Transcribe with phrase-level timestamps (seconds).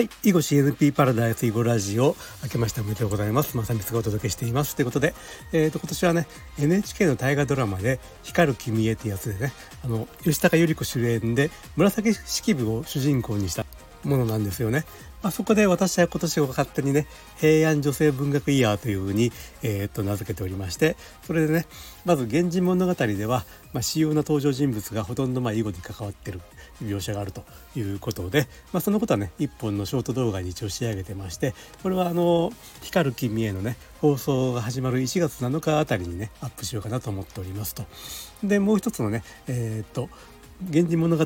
[0.00, 0.08] はい。
[0.22, 3.54] 囲碁 CNP パラダイス囲碁ラジオ、明けましておめでとうございます。
[3.54, 4.74] まさみつがお届けしています。
[4.74, 5.12] ということで、
[5.52, 6.26] えっ、ー、と、今年はね、
[6.58, 9.52] NHK の大河ドラマで、光る君へってやつでね、
[9.84, 13.66] あの、吉高由里子主演で、紫式部を主人公にした
[14.04, 14.84] ものなんですよね。
[15.22, 17.06] まあ、そこで私は今年を勝手にね
[17.38, 19.32] 平安女性文学イヤーというふうに、
[19.62, 21.66] えー、っと名付けておりましてそれでね
[22.06, 23.44] まず「源氏物語」では、
[23.74, 26.40] まあ、主要な登場人物がほとんどまあ囲碁に関わってる
[26.82, 27.44] 描写があると
[27.76, 37.84] いうことで、まあ、そのことはね一本のショート動画に一応仕上げてましてこれはあの「光る君へ」のね放送が始まる1月7日あたりにねアップしようかなと思っておりますと。
[38.42, 40.08] でもう一つのねえー、っと
[40.68, 41.24] 源氏物語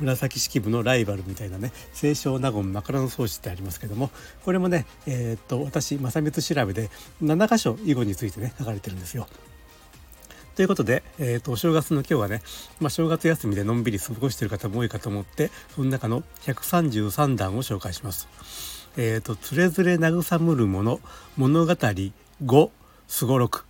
[0.00, 4.10] 紫式部のライバルみたいなね清少納言枕草子ってありますけども
[4.44, 6.90] これもねえー、っと私正光調べで
[7.22, 9.28] 7箇所囲碁についてね書かれてるんですよ。
[10.56, 12.42] ということで、えーと、お正月の今日はね、
[12.80, 18.26] まあ、正月休みでのんびり過ごしてる方も多いかと思ってその中の133段を紹介します。
[18.96, 21.00] えーと、つれづれ慰むるもの
[21.36, 22.70] 物語5
[23.06, 23.66] すごろく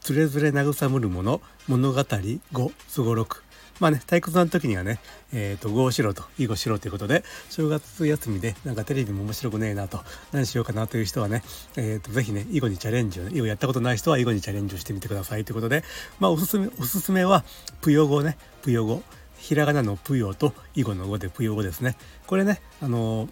[0.00, 3.44] つれづれ慰むるもの物語5すごろく
[3.80, 4.98] まあね、退屈な時にはね、
[5.32, 10.00] えっ、ー、と、碁をしろと、囲碁しろということで、正月休みでなんかテレビも面白くねえなと、
[10.32, 11.42] 何しようかなという人はね、
[11.76, 15.84] えっ、ー、と、ぜひね、囲碁にチャレンジを、ね、囲碁やったことない人は囲碁にチャレンジをしてみてくださいということで、
[16.18, 17.44] まあ、おすすめ、おすすめは、
[17.80, 19.02] ぷよ碁ね、ぷよ碁。
[19.38, 21.96] ひらがなのぷよと囲碁の碁でぷよ碁ですね。
[22.26, 23.30] これね、あのー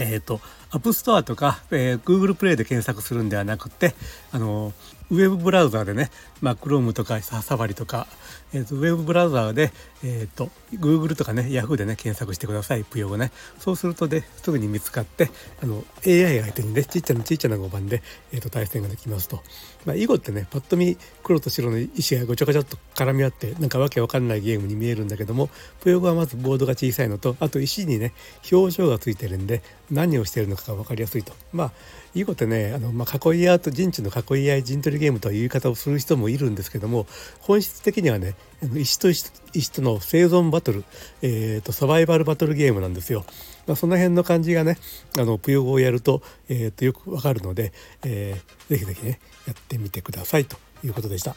[0.00, 3.94] えっ、ー、と、 App Store とか、えー、Google プレイで検索するんではなくて、
[4.32, 4.72] あの、
[5.10, 6.10] ウェブブラウザーでね、
[6.42, 8.06] まあ、Chrome とかサファリとか、
[8.52, 9.72] えーと、ウェブブラウザーで、
[10.04, 13.32] え、ー、と、Google とかね、Yahoo でね、検索してください、ぷよをね。
[13.58, 15.30] そうするとで、すぐに見つかって、
[15.62, 19.42] あの、AI 相手にね、ちっちゃなちっちゃな5番で、えっ、ー、と、対戦ができますと。
[19.86, 25.48] まあ、囲碁ってね、パッと見、黒と白の石がごちゃごちゃっと絡み合って、なんかわけわかんないゲームに見えるんだけども、
[25.80, 28.12] ぷよ語はまずボードが小さいのと、あと石にね、
[28.52, 31.32] 表情がついてるんで、何をしてるのかが分かりやすいと。
[31.52, 31.72] まあ
[32.14, 37.06] 囲碁ってねあの、まあ、囲い合うと陣地の囲い合い陣取りゲームという言い方をする人もいるんですけども
[37.40, 38.34] 本質的にはね
[38.74, 40.84] 石と石との生存バトル、
[41.22, 43.24] えーと、サバイバルバトルゲームなんですよ。
[43.66, 44.78] まあ、その辺の感じがね
[45.18, 47.72] あのプヨゴをやると,、えーと、よくわかるので、
[48.04, 51.36] えー、ぜひぜひねやってみてくださいということでした。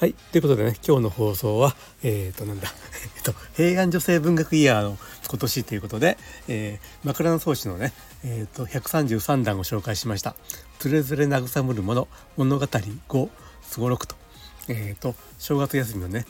[0.00, 0.14] はい。
[0.14, 2.68] ということでね、今日の放送は、えっ、ー、と、なんだ、
[3.32, 4.98] と、平安女性文学イヤーの
[5.28, 6.18] 今年ということで、
[6.48, 7.92] えー、枕草子のね、
[8.24, 10.34] え、ー、と、133段を紹介しました。
[10.78, 13.28] つれづれ慰むるもの、物語5、
[13.62, 14.16] すごろくと。
[14.68, 16.26] えっ、と、正月休みのね、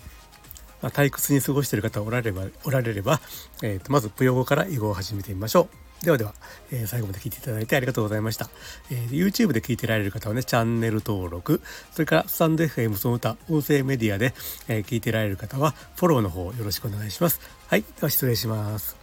[0.83, 3.21] まあ、退屈に過ごしている方おられれば、おられれば、
[3.63, 5.90] えっ、と、まず、ぷよ語から囲碁を始めてみましょう。
[6.03, 6.35] ではでは、
[6.73, 8.49] えー、最後まで聞いていただいてありがとうございました。
[8.91, 11.61] えー、YouTube で聞いてられる方はね、チャンネル登録、
[11.93, 14.33] それからスタンド FM その他、音声メディアで、
[14.69, 17.41] えー、聞いてられる方は、フォローの方よろしくお願いします。
[17.69, 19.00] はい、では失礼します。